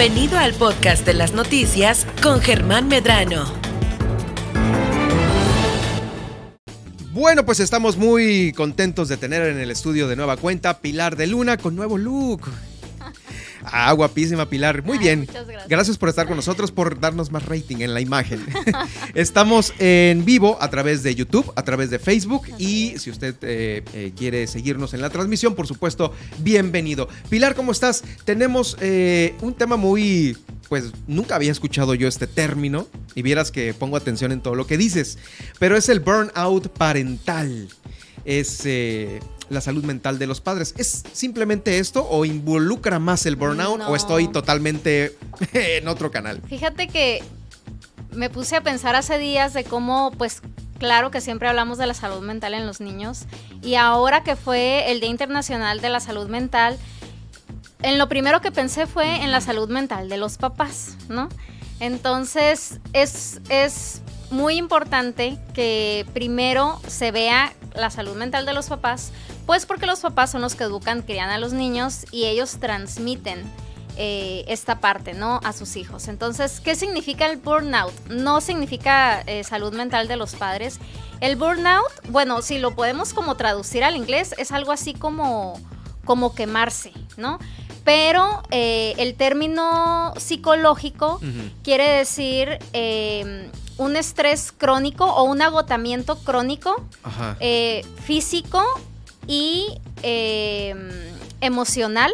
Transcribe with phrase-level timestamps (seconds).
[0.00, 3.44] Bienvenido al podcast de las noticias con Germán Medrano.
[7.12, 11.26] Bueno, pues estamos muy contentos de tener en el estudio de nueva cuenta Pilar de
[11.26, 12.48] Luna con nuevo look.
[13.64, 14.82] Ah, guapísima Pilar.
[14.82, 15.20] Muy Ay, bien.
[15.20, 15.98] muchas gracias.
[15.98, 18.44] por estar con nosotros, por darnos más rating en la imagen.
[19.14, 23.82] Estamos en vivo a través de YouTube, a través de Facebook y si usted eh,
[23.92, 27.08] eh, quiere seguirnos en la transmisión, por supuesto, bienvenido.
[27.28, 28.02] Pilar, ¿cómo estás?
[28.24, 30.36] Tenemos eh, un tema muy...
[30.68, 32.86] Pues nunca había escuchado yo este término
[33.16, 35.18] y vieras que pongo atención en todo lo que dices,
[35.58, 37.68] pero es el burnout parental.
[38.24, 40.74] Es eh, la salud mental de los padres.
[40.78, 45.16] ¿Es simplemente esto o involucra más el burnout o estoy totalmente
[45.52, 46.40] en otro canal?
[46.48, 47.22] Fíjate que
[48.12, 50.42] me puse a pensar hace días de cómo, pues,
[50.78, 53.26] claro que siempre hablamos de la salud mental en los niños.
[53.62, 56.78] Y ahora que fue el Día Internacional de la Salud Mental,
[57.82, 61.28] en lo primero que pensé fue en la salud mental de los papás, ¿no?
[61.78, 69.12] Entonces, es, es muy importante que primero se vea la salud mental de los papás,
[69.46, 73.44] pues porque los papás son los que educan, crían a los niños y ellos transmiten
[73.96, 75.40] eh, esta parte, ¿no?
[75.44, 76.08] A sus hijos.
[76.08, 77.92] Entonces, ¿qué significa el burnout?
[78.08, 80.78] No significa eh, salud mental de los padres.
[81.20, 85.60] El burnout, bueno, si lo podemos como traducir al inglés, es algo así como,
[86.04, 87.38] como quemarse, ¿no?
[87.84, 91.20] Pero eh, el término psicológico
[91.62, 93.50] quiere decir eh,
[93.80, 97.38] un estrés crónico o un agotamiento crónico Ajá.
[97.40, 98.62] eh, físico
[99.26, 100.74] y eh,
[101.40, 102.12] emocional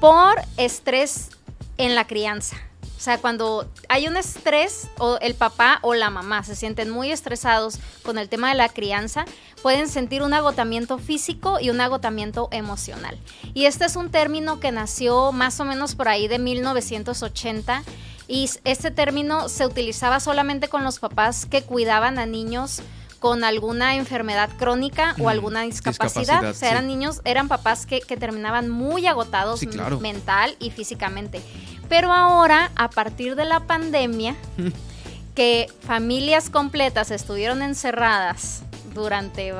[0.00, 1.30] por estrés
[1.78, 2.56] en la crianza.
[2.96, 7.12] O sea, cuando hay un estrés o el papá o la mamá se sienten muy
[7.12, 9.24] estresados con el tema de la crianza,
[9.62, 13.16] pueden sentir un agotamiento físico y un agotamiento emocional.
[13.54, 17.84] Y este es un término que nació más o menos por ahí de 1980
[18.32, 22.80] y este término se utilizaba solamente con los papás que cuidaban a niños
[23.18, 26.20] con alguna enfermedad crónica o alguna discapacidad.
[26.40, 26.88] discapacidad, o sea, eran sí.
[26.88, 30.00] niños, eran papás que, que terminaban muy agotados Sí, claro.
[30.00, 31.42] mental y físicamente.
[31.90, 34.34] Pero ahora, a partir de la pandemia,
[35.34, 38.62] que familias completas estuvieron encerradas
[38.94, 39.52] durante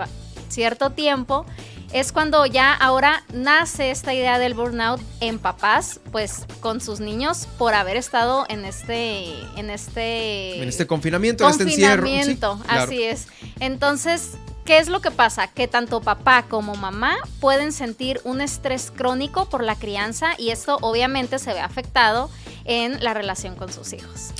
[0.48, 1.44] cierto tiempo,
[1.92, 7.46] es cuando ya ahora nace esta idea del burnout en papás, pues con sus niños
[7.58, 9.26] por haber estado en este,
[9.56, 12.06] en este, en este confinamiento, en este encierro.
[12.06, 12.82] Sí, confinamiento, claro.
[12.82, 13.26] así es.
[13.60, 14.30] Entonces,
[14.64, 15.48] ¿qué es lo que pasa?
[15.48, 20.78] Que tanto papá como mamá pueden sentir un estrés crónico por la crianza y esto
[20.80, 22.30] obviamente se ve afectado
[22.64, 24.30] en la relación con sus hijos.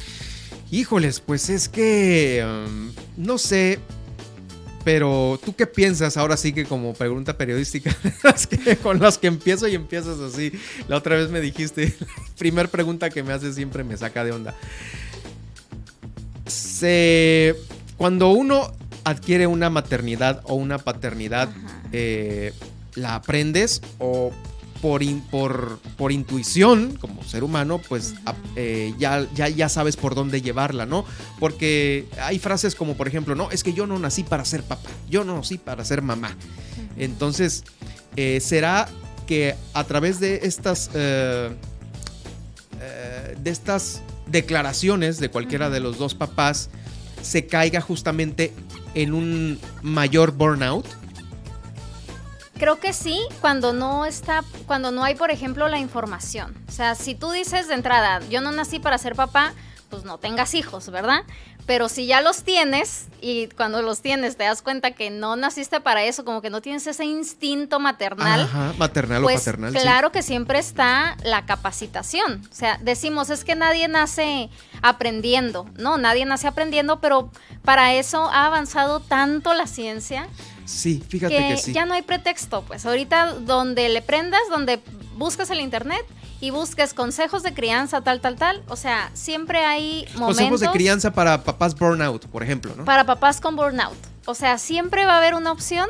[0.71, 3.79] Híjoles, pues es que um, no sé,
[4.85, 7.95] pero ¿tú qué piensas ahora sí que como pregunta periodística
[8.83, 10.53] con las que empiezo y empiezas así?
[10.89, 12.07] La otra vez me dijiste, la
[12.39, 14.55] primer pregunta que me haces siempre me saca de onda.
[16.47, 17.55] Se,
[17.97, 18.73] cuando uno
[19.05, 21.49] adquiere una maternidad o una paternidad,
[21.93, 22.53] eh,
[22.95, 24.33] ¿la aprendes o
[24.83, 28.15] por, in- por, por intuición, como ser humano, pues
[28.57, 31.07] eh, ya, ya, ya sabes por dónde llevarla, ¿no?
[31.39, 34.91] Porque hay frases como, por ejemplo, no, es que yo no nací para ser papá,
[35.09, 36.37] yo no nací para ser mamá.
[36.99, 37.63] Entonces,
[38.17, 38.89] eh, ¿será
[39.27, 41.51] que a través de estas, eh,
[42.81, 46.71] eh, de estas declaraciones de cualquiera de los dos papás
[47.23, 48.53] se caiga justamente
[48.95, 50.87] en un mayor burnout?
[52.63, 56.55] Creo que sí, cuando no está, cuando no hay, por ejemplo, la información.
[56.69, 59.53] O sea, si tú dices de entrada, yo no nací para ser papá,
[59.91, 61.25] pues no tengas hijos, ¿verdad?
[61.67, 65.81] Pero si ya los tienes y cuando los tienes te das cuenta que no naciste
[65.81, 69.73] para eso, como que no tienes ese instinto maternal, Ajá, maternal pues o paternal.
[69.73, 69.79] sí.
[69.81, 72.47] claro que siempre está la capacitación.
[72.49, 74.51] O sea, decimos, es que nadie nace
[74.83, 75.67] aprendiendo.
[75.79, 77.29] No, nadie nace aprendiendo, pero
[77.65, 80.29] para eso ha avanzado tanto la ciencia
[80.73, 81.73] Sí, fíjate que, que, sí.
[81.73, 82.63] ya no hay pretexto.
[82.63, 84.81] Pues ahorita donde le prendas, donde
[85.17, 86.05] buscas el internet
[86.41, 88.63] y busques consejos de crianza, tal, tal, tal.
[88.69, 92.85] O sea, siempre hay momentos Consejos de crianza para papás burnout, por ejemplo, ¿no?
[92.85, 93.97] para papás con burnout.
[94.27, 95.89] O sea, siempre va a haber una opción.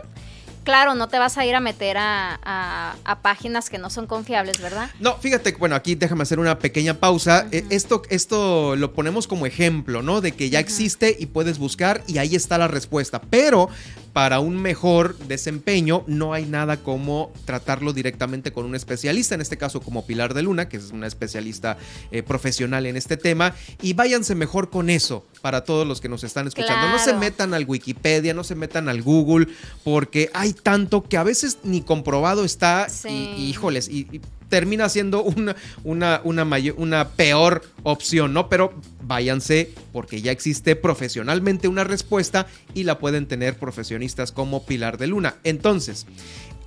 [0.64, 4.06] Claro, no te vas a ir a meter a, a- a páginas que no son
[4.06, 4.90] confiables, ¿verdad?
[5.00, 7.48] No, fíjate, bueno, aquí déjame hacer una pequeña pausa.
[7.50, 10.20] Eh, Esto, esto lo ponemos como ejemplo, ¿no?
[10.20, 13.20] De que ya existe y puedes buscar y ahí está la respuesta.
[13.28, 13.70] Pero
[14.12, 19.56] para un mejor desempeño no hay nada como tratarlo directamente con un especialista, en este
[19.56, 21.78] caso como Pilar de Luna, que es una especialista
[22.10, 23.54] eh, profesional en este tema.
[23.80, 26.88] Y váyanse mejor con eso para todos los que nos están escuchando.
[26.88, 29.48] No se metan al Wikipedia, no se metan al Google,
[29.84, 32.88] porque hay tanto que a veces ni comprobado está.
[32.88, 33.08] Sí.
[33.08, 34.20] Y, y, híjoles, y, y
[34.52, 36.46] termina siendo una, una, una,
[36.76, 38.50] una peor opción, ¿no?
[38.50, 44.98] Pero váyanse porque ya existe profesionalmente una respuesta y la pueden tener profesionistas como Pilar
[44.98, 45.36] de Luna.
[45.42, 46.04] Entonces,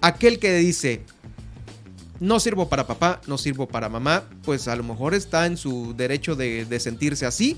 [0.02, 1.04] aquel que dice,
[2.20, 5.94] no sirvo para papá, no sirvo para mamá, pues a lo mejor está en su
[5.96, 7.56] derecho de, de sentirse así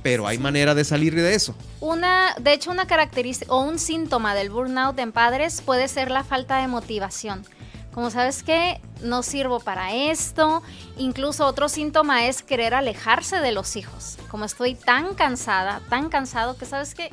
[0.00, 1.56] pero hay manera de salir de eso.
[1.80, 6.22] Una, de hecho, una característica o un síntoma del burnout en padres puede ser la
[6.22, 7.44] falta de motivación.
[7.98, 10.62] Como sabes que no sirvo para esto,
[10.98, 14.18] incluso otro síntoma es querer alejarse de los hijos.
[14.30, 17.10] Como estoy tan cansada, tan cansado que sabes que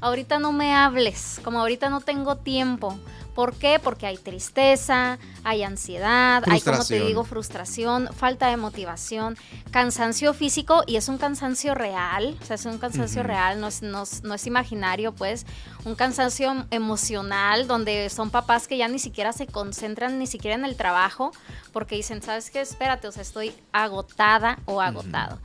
[0.00, 2.98] ahorita no me hables, como ahorita no tengo tiempo
[3.36, 3.78] ¿Por qué?
[3.78, 9.36] Porque hay tristeza, hay ansiedad, hay, como te digo, frustración, falta de motivación,
[9.70, 13.82] cansancio físico y es un cansancio real, o sea, es un cansancio real, no es,
[13.82, 15.44] no, es imaginario, pues,
[15.84, 20.64] un cansancio emocional donde son papás que ya ni siquiera se concentran ni siquiera en
[20.64, 21.30] el trabajo
[21.74, 22.62] porque dicen, ¿sabes qué?
[22.62, 25.38] Espérate, o sea, estoy agotada o agotado.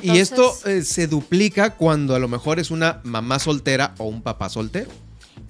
[0.00, 4.22] y esto eh, se duplica cuando a lo mejor es una mamá soltera o un
[4.22, 4.92] papá soltero.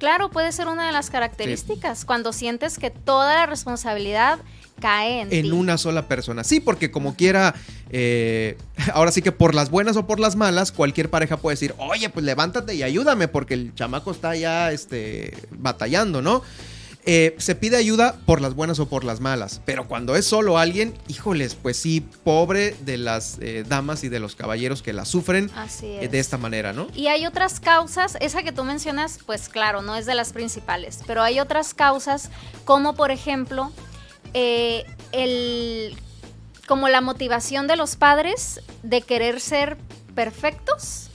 [0.02, 4.40] Claro, puede ser una de las características, cuando sientes que toda la responsabilidad
[4.81, 6.43] cae en, en una sola persona.
[6.43, 7.54] Sí, porque como quiera,
[7.88, 8.58] eh,
[8.94, 12.08] ahora sí que por las buenas o por las malas, cualquier pareja puede decir, oye,
[12.08, 16.43] pues levántate y ayúdame, porque el chamaco está ya este, batallando, ¿no?
[17.04, 20.56] Eh, se pide ayuda por las buenas o por las malas, pero cuando es solo
[20.56, 25.04] alguien, híjoles, pues sí, pobre de las eh, damas y de los caballeros que la
[25.04, 25.50] sufren
[25.82, 26.87] eh, de esta manera, ¿no?
[26.94, 31.00] Y hay otras causas, esa que tú mencionas, pues claro, no es de las principales,
[31.04, 32.31] pero hay otras causas
[32.64, 33.72] como por ejemplo
[34.32, 35.96] el
[36.69, 39.76] como la motivación de los padres de querer ser
[40.14, 41.10] perfectos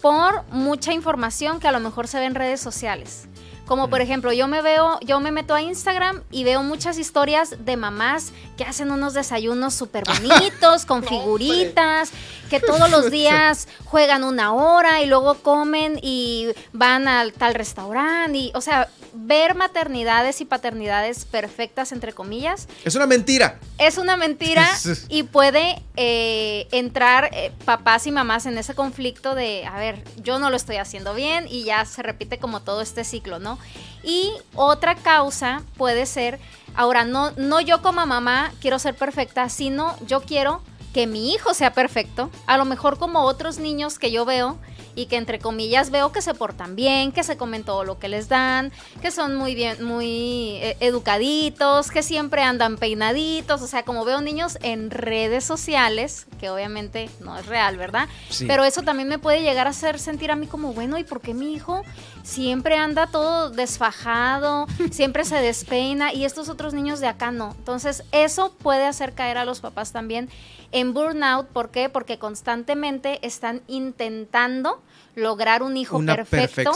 [0.00, 3.26] por mucha información que a lo mejor se ve en redes sociales.
[3.66, 7.64] Como por ejemplo, yo me veo, yo me meto a Instagram y veo muchas historias
[7.64, 12.12] de mamás que hacen unos desayunos súper bonitos, con figuritas,
[12.48, 18.38] que todos los días juegan una hora y luego comen y van al tal restaurante.
[18.38, 22.68] Y, o sea, ver maternidades y paternidades perfectas, entre comillas.
[22.84, 23.58] Es una mentira.
[23.78, 24.68] Es una mentira
[25.08, 30.38] y puede eh, entrar eh, papás y mamás en ese conflicto de, a ver, yo
[30.38, 33.55] no lo estoy haciendo bien y ya se repite como todo este ciclo, ¿no?
[34.02, 36.38] Y otra causa puede ser,
[36.74, 40.62] ahora, no, no yo como mamá quiero ser perfecta, sino yo quiero
[40.96, 44.58] que mi hijo sea perfecto, a lo mejor como otros niños que yo veo
[44.96, 48.08] y que entre comillas veo que se portan bien, que se comen todo lo que
[48.08, 48.72] les dan,
[49.02, 54.22] que son muy bien, muy eh, educaditos, que siempre andan peinaditos, o sea, como veo
[54.22, 58.08] niños en redes sociales, que obviamente no es real, ¿verdad?
[58.46, 61.20] Pero eso también me puede llegar a hacer sentir a mí como, bueno, ¿y por
[61.20, 61.82] qué mi hijo
[62.26, 67.54] siempre anda todo desfajado, siempre se despeina y estos otros niños de acá no?
[67.56, 70.28] Entonces, eso puede hacer caer a los papás también
[70.72, 71.88] en burnout, ¿por qué?
[71.88, 74.82] Porque constantemente están intentando
[75.14, 76.72] lograr un hijo perfecto,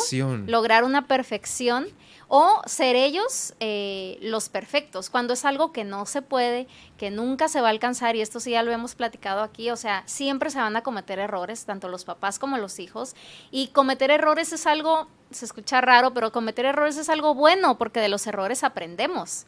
[0.46, 1.88] lograr una perfección
[2.32, 7.48] o ser ellos eh, los perfectos, cuando es algo que no se puede, que nunca
[7.48, 10.48] se va a alcanzar, y esto sí ya lo hemos platicado aquí, o sea, siempre
[10.50, 13.16] se van a cometer errores, tanto los papás como los hijos,
[13.50, 18.00] y cometer errores es algo, se escucha raro, pero cometer errores es algo bueno, porque
[18.00, 19.46] de los errores aprendemos.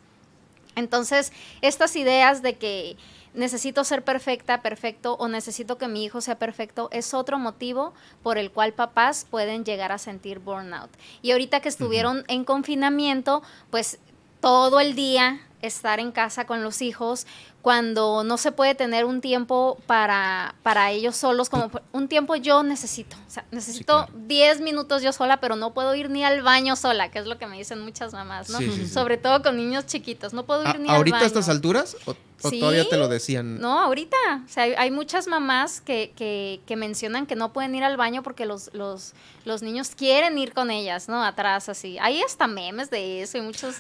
[0.77, 2.97] Entonces, estas ideas de que
[3.35, 8.39] necesito ser perfecta, perfecto o necesito que mi hijo sea perfecto, es otro motivo por
[8.39, 10.91] el cual papás pueden llegar a sentir burnout.
[11.23, 13.99] Y ahorita que estuvieron en confinamiento, pues
[14.41, 17.27] todo el día estar en casa con los hijos,
[17.63, 22.63] cuando no se puede tener un tiempo para, para ellos solos, como un tiempo yo
[22.63, 23.17] necesito.
[23.27, 27.11] O sea, necesito 10 minutos yo sola, pero no puedo ir ni al baño sola,
[27.11, 28.59] que es lo que me dicen muchas mamás, ¿no?
[28.89, 30.33] Sobre todo con niños chiquitos.
[30.33, 30.97] No puedo ir ni al baño.
[30.97, 31.97] ¿Ahorita a estas alturas?
[32.07, 32.15] ¿O,
[32.51, 33.61] todavía te lo decían?
[33.61, 34.17] No, ahorita.
[34.45, 38.23] O sea, hay, muchas mamás que, que, que, mencionan que no pueden ir al baño
[38.23, 41.25] porque los, los, los niños quieren ir con ellas, ¿no?
[41.25, 41.99] Atrás, así.
[42.01, 43.77] Hay hasta memes de eso y muchos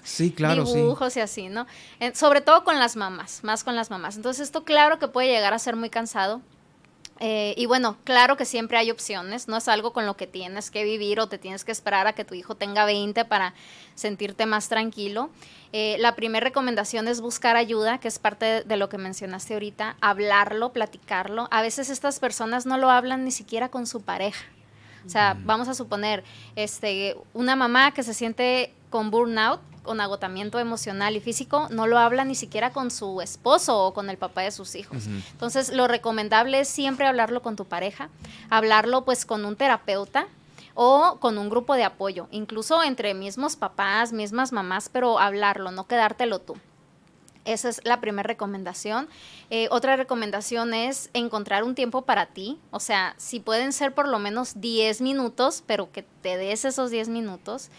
[0.75, 1.67] dibujos y así, ¿no?
[2.15, 4.17] sobre todo con las mamás, más con las mamás.
[4.17, 6.41] Entonces esto claro que puede llegar a ser muy cansado.
[7.21, 10.71] Eh, y bueno, claro que siempre hay opciones, no es algo con lo que tienes
[10.71, 13.55] que vivir o te tienes que esperar a que tu hijo tenga 20 para
[13.95, 15.31] sentirte más tranquilo.
[15.73, 19.97] Eh, la primera recomendación es buscar ayuda, que es parte de lo que mencionaste ahorita,
[20.01, 21.49] hablarlo, platicarlo.
[21.51, 24.45] A veces estas personas no lo hablan ni siquiera con su pareja.
[25.07, 26.25] O sea, vamos a suponer,
[26.57, 31.99] este, una mamá que se siente con burnout, con agotamiento emocional y físico, no lo
[31.99, 35.07] habla ni siquiera con su esposo o con el papá de sus hijos.
[35.33, 38.09] Entonces, lo recomendable es siempre hablarlo con tu pareja,
[38.49, 40.29] hablarlo pues con un terapeuta
[40.75, 45.87] o con un grupo de apoyo, incluso entre mismos papás, mismas mamás, pero hablarlo, no
[45.87, 46.57] quedártelo tú.
[47.45, 49.09] Esa es la primera recomendación.
[49.51, 52.59] Eh, otra recomendación es encontrar un tiempo para ti.
[52.71, 56.91] O sea, si pueden ser por lo menos 10 minutos, pero que te des esos
[56.91, 57.71] 10 minutos.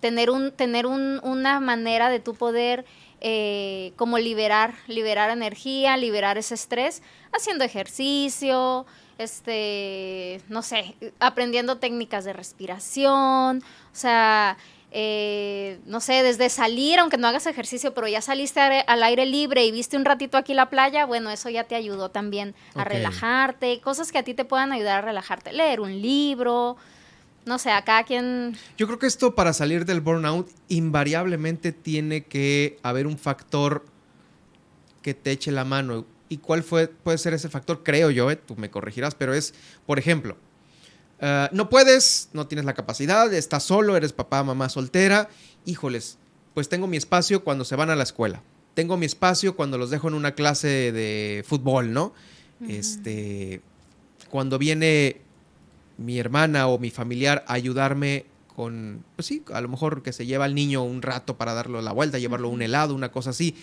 [0.00, 2.84] Tener, un, tener un, una manera de tu poder
[3.20, 7.02] eh, como liberar, liberar energía, liberar ese estrés,
[7.32, 8.84] haciendo ejercicio,
[9.18, 14.56] este, no sé, aprendiendo técnicas de respiración, o sea,
[14.94, 19.64] eh, no sé, desde salir, aunque no hagas ejercicio, pero ya saliste al aire libre
[19.64, 23.80] y viste un ratito aquí la playa, bueno, eso ya te ayudó también a relajarte,
[23.80, 26.76] cosas que a ti te puedan ayudar a relajarte, leer un libro,
[27.46, 28.54] no sé, acá quien...
[28.76, 33.86] Yo creo que esto para salir del burnout invariablemente tiene que haber un factor
[35.00, 36.04] que te eche la mano.
[36.28, 37.82] ¿Y cuál fue, puede ser ese factor?
[37.82, 39.54] Creo yo, eh, tú me corregirás, pero es,
[39.86, 40.36] por ejemplo,
[41.24, 45.28] Ah, no puedes, no tienes la capacidad, estás solo, eres papá, mamá soltera.
[45.64, 46.18] Híjoles,
[46.52, 48.42] pues tengo mi espacio cuando se van a la escuela.
[48.74, 52.12] Tengo mi espacio cuando los dejo en una clase de fútbol, ¿no?
[52.68, 53.60] Este,
[54.30, 55.20] cuando viene
[55.96, 60.26] mi hermana o mi familiar a ayudarme con, pues sí, a lo mejor que se
[60.26, 63.54] lleva al niño un rato para darle la vuelta, llevarlo un helado, una cosa así.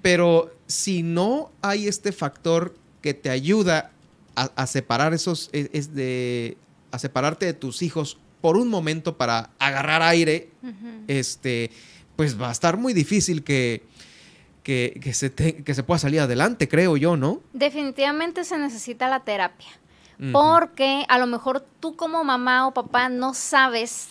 [0.00, 3.90] Pero si no hay este factor que te ayuda
[4.36, 6.56] a, separar esos, e, es de,
[6.94, 10.50] a separarte de tus hijos por un momento para agarrar aire,
[11.08, 11.70] este,
[12.16, 13.84] pues va a estar muy difícil que,
[14.62, 17.40] que, se que se pueda salir adelante, creo yo, ¿no?
[17.52, 19.68] Definitivamente se necesita la terapia.
[20.32, 24.08] Porque a lo mejor tú como mamá o papá no sabes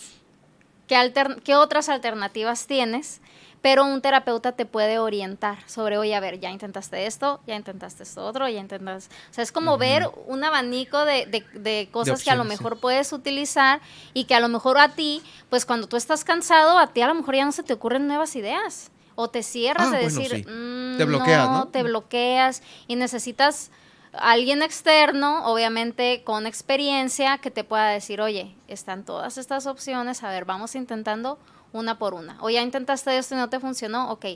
[0.86, 1.12] qué,
[1.42, 3.20] qué otras alternativas tienes
[3.64, 8.02] pero un terapeuta te puede orientar sobre, oye, a ver, ya intentaste esto, ya intentaste
[8.02, 9.08] esto otro, ya intentas...
[9.30, 13.80] O sea, es como ver un abanico de, cosas que a lo mejor puedes utilizar
[14.12, 17.06] y que a lo mejor a ti, pues cuando tú estás cansado, a ti a
[17.06, 18.90] lo mejor ya no se te ocurren nuevas ideas.
[19.14, 23.70] O te cierras ah, de decir, mm, te bloqueas, no, Te bloqueas y necesitas
[24.12, 30.28] alguien externo, obviamente con experiencia, que te pueda decir, oye, están todas estas opciones, a
[30.28, 31.38] ver, vamos intentando
[31.74, 32.38] una por una.
[32.40, 34.26] O ya intentaste esto y no te funcionó, ok,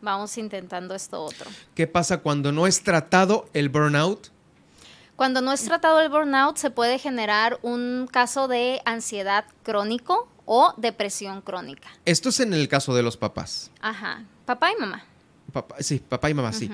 [0.00, 1.50] vamos intentando esto otro.
[1.74, 4.28] ¿Qué pasa cuando no es tratado el burnout?
[5.14, 10.74] Cuando no es tratado el burnout se puede generar un caso de ansiedad crónico o
[10.76, 11.88] depresión crónica.
[12.04, 13.70] Esto es en el caso de los papás.
[13.80, 15.04] Ajá, papá y mamá.
[15.52, 16.70] Papá, sí, papá y mamá, sí.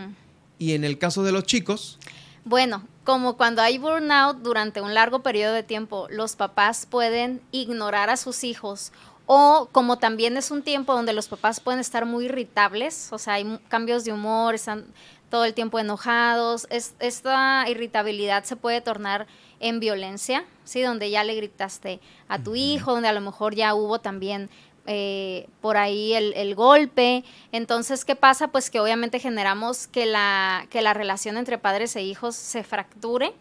[0.58, 1.98] Y en el caso de los chicos.
[2.44, 8.10] Bueno, como cuando hay burnout durante un largo periodo de tiempo, los papás pueden ignorar
[8.10, 8.92] a sus hijos
[9.26, 13.34] o como también es un tiempo donde los papás pueden estar muy irritables, o sea,
[13.34, 14.84] hay cambios de humor, están
[15.30, 19.26] todo el tiempo enojados, esta irritabilidad se puede tornar
[19.60, 20.82] en violencia, ¿sí?
[20.82, 24.50] Donde ya le gritaste a tu hijo, donde a lo mejor ya hubo también
[24.86, 27.24] eh, por ahí el, el, golpe.
[27.52, 28.48] Entonces, ¿qué pasa?
[28.48, 33.32] Pues que obviamente generamos que la, que la relación entre padres e hijos se fracture,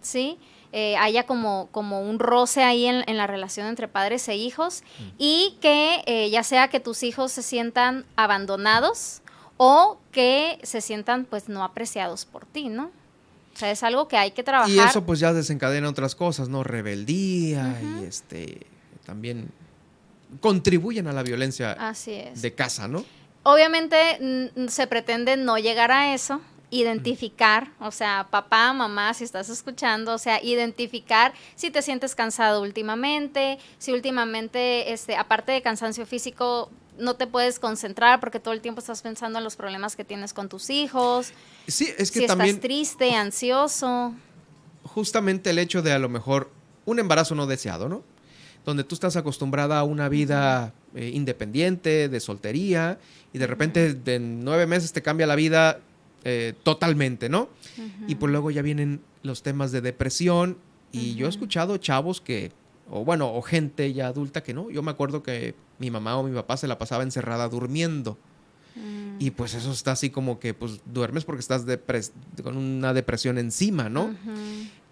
[0.00, 0.38] ¿sí?
[0.72, 5.02] Eh, haya como, como un roce ahí en, la relación entre padres e hijos mm.
[5.16, 9.22] y que eh, ya sea que tus hijos se sientan abandonados
[9.56, 12.90] o que se sientan pues no apreciados por ti, ¿no?
[13.54, 14.70] O sea, es algo que hay que trabajar.
[14.70, 16.62] Y eso pues ya desencadena otras cosas, ¿no?
[16.62, 18.66] Rebeldía y este
[19.06, 19.50] también
[20.40, 21.76] contribuyen a la violencia
[22.34, 23.04] de casa, ¿no?
[23.42, 30.14] Obviamente se pretende no llegar a eso, identificar, o sea, papá, mamá, si estás escuchando,
[30.14, 36.70] o sea, identificar si te sientes cansado últimamente, si últimamente, este, aparte de cansancio físico,
[36.98, 40.34] no te puedes concentrar porque todo el tiempo estás pensando en los problemas que tienes
[40.34, 41.32] con tus hijos.
[41.66, 42.56] Sí, es que si también...
[42.56, 44.14] estás triste, ansioso.
[44.82, 46.50] Justamente el hecho de a lo mejor
[46.84, 48.02] un embarazo no deseado, ¿no?
[48.64, 52.98] Donde tú estás acostumbrada a una vida eh, independiente, de soltería,
[53.32, 55.80] y de repente de nueve meses te cambia la vida
[56.30, 57.48] eh, totalmente, ¿no?
[58.06, 60.58] Y pues luego ya vienen los temas de depresión
[60.92, 62.52] y yo he escuchado chavos que,
[62.90, 66.22] o bueno, o gente ya adulta que no, yo me acuerdo que mi mamá o
[66.22, 68.18] mi papá se la pasaba encerrada durmiendo.
[68.74, 69.16] Mm.
[69.20, 71.64] Y pues eso está así como que pues duermes porque estás
[72.42, 74.14] con una depresión encima, ¿no?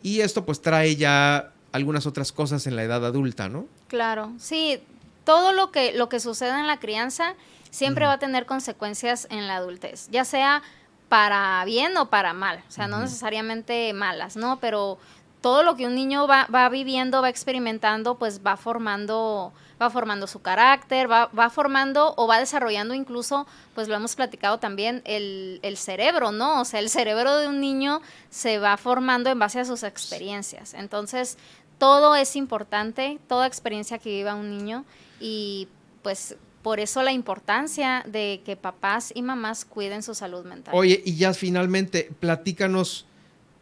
[0.03, 3.67] Y esto pues trae ya algunas otras cosas en la edad adulta, ¿no?
[3.89, 4.81] Claro, sí,
[5.25, 7.35] todo lo que, lo que sucede en la crianza
[7.71, 10.63] siempre va a tener consecuencias en la adultez, ya sea
[11.09, 14.59] para bien o para mal, o sea, no necesariamente malas, ¿no?
[14.59, 14.99] Pero
[15.41, 20.27] todo lo que un niño va, va, viviendo, va experimentando, pues va formando, va formando
[20.27, 25.61] su carácter, va, va, formando o va desarrollando incluso, pues lo hemos platicado también, el,
[25.63, 26.63] el, cerebro, ¿no?
[26.63, 30.75] O sea, el cerebro de un niño se va formando en base a sus experiencias.
[30.75, 31.39] Entonces,
[31.79, 34.85] todo es importante, toda experiencia que viva un niño
[35.21, 35.69] y
[36.03, 36.37] pues
[36.67, 40.75] por eso la importancia de que papás y mamás cuiden su salud mental.
[40.75, 43.07] Oye, y ya finalmente, platícanos,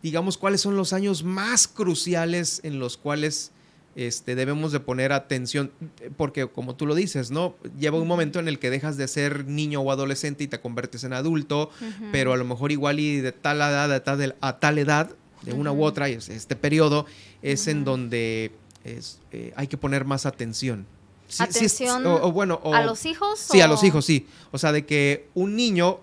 [0.02, 3.52] digamos, cuáles son los años más cruciales en los cuales
[3.94, 5.70] este, debemos de poner atención,
[6.16, 7.56] porque como tú lo dices, ¿no?
[7.78, 11.04] Lleva un momento en el que dejas de ser niño o adolescente y te conviertes
[11.04, 11.68] en adulto,
[12.10, 15.10] pero a lo mejor igual y de tal edad a tal, a tal edad,
[15.42, 17.04] de una u otra, este periodo
[17.42, 18.50] es en donde
[18.82, 20.86] es, eh, hay que poner más atención.
[21.38, 23.38] Atención o, bueno, a los hijos.
[23.38, 24.26] Sí, a los hijos, sí.
[24.50, 26.00] O sea, de que un niño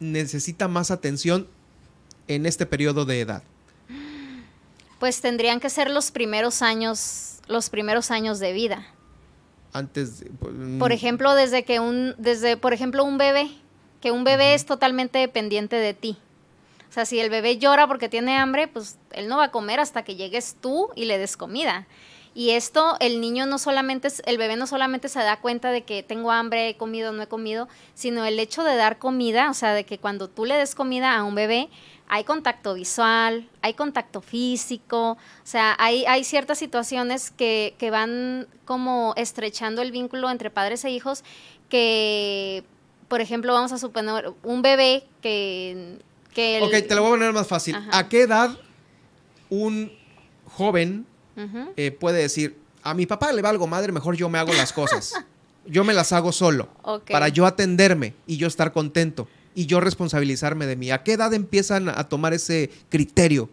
[0.00, 1.46] necesita más atención
[2.28, 3.42] en este periodo de edad.
[4.98, 8.86] Pues tendrían que ser los primeros años, los primeros años de vida.
[9.72, 10.92] Antes, pues, por mm.
[10.92, 13.50] ejemplo, desde que un, desde, por ejemplo, un bebé,
[14.00, 16.16] que un bebé es totalmente dependiente de ti.
[16.88, 19.80] O sea, si el bebé llora porque tiene hambre, pues él no va a comer
[19.80, 21.88] hasta que llegues tú y le des comida.
[22.36, 26.02] Y esto, el niño no solamente, el bebé no solamente se da cuenta de que
[26.02, 29.72] tengo hambre, he comido, no he comido, sino el hecho de dar comida, o sea,
[29.72, 31.68] de que cuando tú le des comida a un bebé,
[32.08, 38.48] hay contacto visual, hay contacto físico, o sea, hay, hay ciertas situaciones que, que van
[38.64, 41.22] como estrechando el vínculo entre padres e hijos
[41.68, 42.64] que,
[43.06, 45.98] por ejemplo, vamos a suponer un bebé que...
[46.34, 47.76] que ok, te lo voy a poner más fácil.
[47.92, 48.58] ¿A qué edad
[49.50, 49.92] un
[50.46, 51.06] joven
[51.76, 54.72] eh, puede decir, a mi papá le va algo madre, mejor yo me hago las
[54.72, 55.14] cosas.
[55.66, 56.68] yo me las hago solo,
[57.10, 60.90] para yo atenderme y yo estar contento y yo responsabilizarme de mí.
[60.90, 63.48] ¿A qué edad empiezan a tomar ese criterio?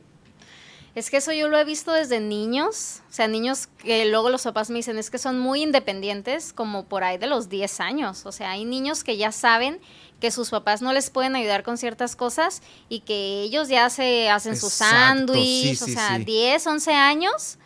[0.93, 4.43] Es que eso yo lo he visto desde niños, o sea, niños que luego los
[4.43, 8.25] papás me dicen es que son muy independientes, como por ahí de los 10 años.
[8.25, 9.79] O sea, hay niños que ya saben
[10.19, 14.29] que sus papás no les pueden ayudar con ciertas cosas y que ellos ya se
[14.29, 17.57] hacen sus sándwiches, o sea, 10, 11 años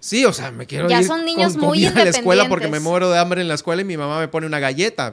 [0.00, 3.10] Sí, o sea, me quiero ya son niños muy a la escuela porque me muero
[3.10, 5.12] de hambre en la escuela y mi mamá me pone una galleta.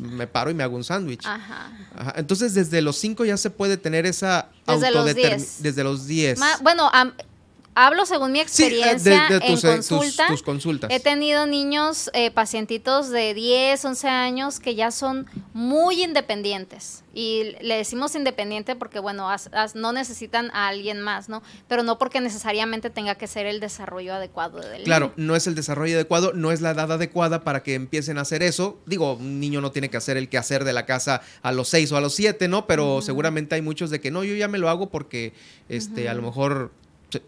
[0.00, 1.24] Me paro y me hago un sándwich.
[1.24, 1.70] Ajá.
[2.16, 5.62] Entonces, desde los cinco ya se puede tener esa autodeterminación.
[5.62, 6.40] Desde los 10.
[6.62, 6.90] Bueno,
[7.74, 10.28] Hablo según mi experiencia en eh, consulta.
[10.28, 10.90] Tus, consultas.
[10.92, 17.02] He tenido niños, eh, pacientitos de 10, 11 años que ya son muy independientes.
[17.12, 19.28] Y le decimos independiente porque, bueno,
[19.74, 21.42] no necesitan a alguien más, ¿no?
[21.68, 25.54] Pero no porque necesariamente tenga que ser el desarrollo adecuado del Claro, no es el
[25.54, 28.80] desarrollo adecuado, no es la edad adecuada para que empiecen a hacer eso.
[28.86, 31.92] Digo, un niño no tiene que hacer el quehacer de la casa a los 6
[31.92, 32.66] o a los 7, ¿no?
[32.66, 35.32] Pero seguramente hay muchos de que no, yo ya me lo hago porque,
[35.68, 36.72] este, a lo mejor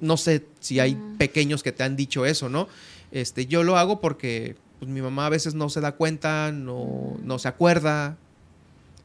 [0.01, 2.69] no sé si hay pequeños que te han dicho eso, ¿no?
[3.11, 7.17] Este, yo lo hago porque pues, mi mamá a veces no se da cuenta, no,
[7.23, 8.17] no se acuerda.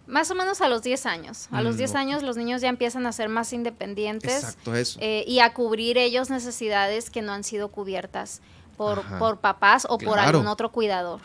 [0.07, 1.47] Más o menos a los 10 años.
[1.51, 4.43] A los 10 mm, años los niños ya empiezan a ser más independientes.
[4.43, 4.99] Exacto, eso.
[5.01, 8.41] Eh, y a cubrir ellos necesidades que no han sido cubiertas
[8.75, 11.21] por, por papás o por algún otro cuidador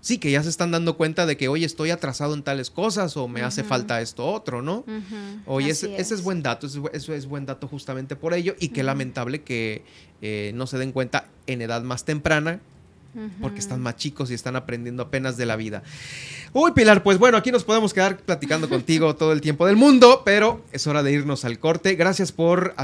[0.00, 3.16] sí, que ya se están dando cuenta de que, hoy estoy atrasado en tales cosas
[3.16, 4.84] o me hace falta esto otro, ¿no?
[5.46, 6.22] Oye, ese es.
[6.22, 9.82] buen dato, eso es buen dato justamente por ello y qué lamentable que
[10.22, 12.60] eh, no se den cuenta en edad más temprana
[13.40, 15.82] porque están más chicos y están aprendiendo apenas de la vida.
[16.52, 20.22] Uy, Pilar, pues bueno, aquí nos podemos quedar platicando contigo todo el tiempo del mundo,
[20.24, 21.94] pero es hora de irnos al corte.
[21.94, 22.74] Gracias por,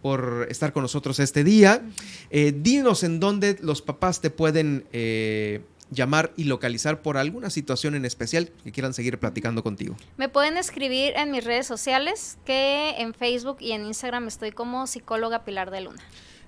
[0.00, 1.82] por estar con nosotros este día.
[2.30, 7.94] Eh, dinos en dónde los papás te pueden eh, llamar y localizar por alguna situación
[7.94, 9.96] en especial que quieran seguir platicando contigo.
[10.16, 14.86] Me pueden escribir en mis redes sociales, que en Facebook y en Instagram estoy como
[14.86, 16.02] psicóloga Pilar de Luna.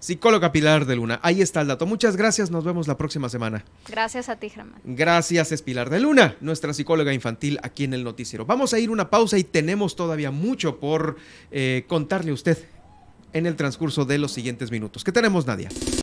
[0.04, 1.18] Psicóloga Pilar de Luna.
[1.22, 1.87] Ahí está el dato.
[1.87, 2.50] Muchas gracias.
[2.50, 3.64] Nos vemos la próxima semana.
[3.88, 4.78] Gracias a ti, Germán.
[4.85, 8.44] Gracias, es Pilar de Luna, nuestra psicóloga infantil aquí en el noticiero.
[8.44, 11.16] Vamos a ir una pausa y tenemos todavía mucho por
[11.50, 12.59] eh, contarle a usted
[13.33, 15.04] en el transcurso de los siguientes minutos.
[15.04, 15.70] ¿Qué tenemos, Nadia?